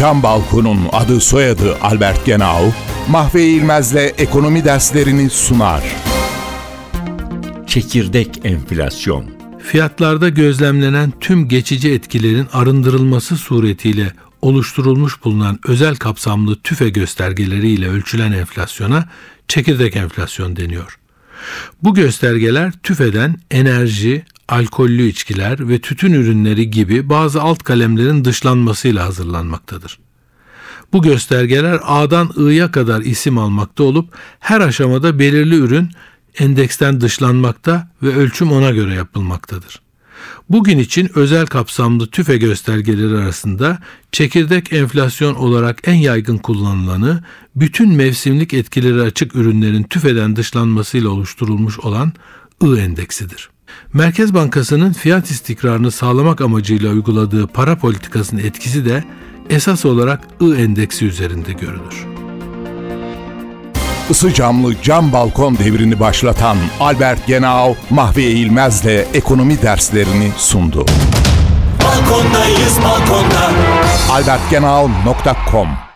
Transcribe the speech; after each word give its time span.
Cam 0.00 0.22
Balkon'un 0.22 0.78
adı 0.92 1.20
soyadı 1.20 1.76
Albert 1.80 2.26
Genau, 2.26 2.72
Mahve 3.08 3.44
İlmez'le 3.44 4.14
ekonomi 4.18 4.64
derslerini 4.64 5.30
sunar. 5.30 5.82
Çekirdek 7.66 8.40
enflasyon. 8.44 9.26
Fiyatlarda 9.58 10.28
gözlemlenen 10.28 11.12
tüm 11.20 11.48
geçici 11.48 11.92
etkilerin 11.92 12.46
arındırılması 12.52 13.36
suretiyle 13.36 14.12
oluşturulmuş 14.42 15.24
bulunan 15.24 15.58
özel 15.68 15.96
kapsamlı 15.96 16.60
tüfe 16.60 16.88
göstergeleriyle 16.88 17.88
ölçülen 17.88 18.32
enflasyona 18.32 19.08
çekirdek 19.48 19.96
enflasyon 19.96 20.56
deniyor. 20.56 20.98
Bu 21.82 21.94
göstergeler 21.94 22.72
tüfeden 22.82 23.40
enerji, 23.50 24.24
alkollü 24.50 25.06
içkiler 25.06 25.68
ve 25.68 25.78
tütün 25.78 26.12
ürünleri 26.12 26.70
gibi 26.70 27.08
bazı 27.08 27.42
alt 27.42 27.62
kalemlerin 27.62 28.24
dışlanmasıyla 28.24 29.06
hazırlanmaktadır. 29.06 29.98
Bu 30.92 31.02
göstergeler 31.02 31.80
A'dan 31.82 32.30
I'ya 32.36 32.70
kadar 32.70 33.00
isim 33.00 33.38
almakta 33.38 33.84
olup 33.84 34.14
her 34.40 34.60
aşamada 34.60 35.18
belirli 35.18 35.54
ürün 35.54 35.88
endeksten 36.38 37.00
dışlanmakta 37.00 37.88
ve 38.02 38.16
ölçüm 38.16 38.52
ona 38.52 38.70
göre 38.70 38.94
yapılmaktadır. 38.94 39.80
Bugün 40.48 40.78
için 40.78 41.10
özel 41.14 41.46
kapsamlı 41.46 42.06
tüfe 42.06 42.36
göstergeleri 42.36 43.16
arasında 43.16 43.78
çekirdek 44.12 44.72
enflasyon 44.72 45.34
olarak 45.34 45.88
en 45.88 45.94
yaygın 45.94 46.38
kullanılanı 46.38 47.24
bütün 47.56 47.94
mevsimlik 47.94 48.54
etkileri 48.54 49.02
açık 49.02 49.34
ürünlerin 49.34 49.82
tüfeden 49.82 50.36
dışlanmasıyla 50.36 51.10
oluşturulmuş 51.10 51.78
olan 51.78 52.12
I 52.62 52.66
endeksidir. 52.66 53.50
Merkez 53.92 54.34
Bankası'nın 54.34 54.92
fiyat 54.92 55.30
istikrarını 55.30 55.90
sağlamak 55.90 56.40
amacıyla 56.40 56.90
uyguladığı 56.90 57.46
para 57.46 57.76
politikasının 57.76 58.40
etkisi 58.40 58.84
de 58.84 59.04
esas 59.50 59.84
olarak 59.84 60.20
I 60.40 60.44
endeksi 60.44 61.06
üzerinde 61.06 61.52
görülür. 61.52 62.06
Isı 64.10 64.34
camlı 64.34 64.82
cam 64.82 65.12
balkon 65.12 65.58
devrini 65.58 66.00
başlatan 66.00 66.56
Albert 66.80 67.26
Genau, 67.26 67.74
Mahve 67.90 68.22
İlmez'le 68.22 69.06
ekonomi 69.14 69.62
derslerini 69.62 70.30
sundu. 70.36 70.86
Balkondayız 71.84 72.78
balkonda. 72.84 73.50
albertgenau.com 74.12 75.89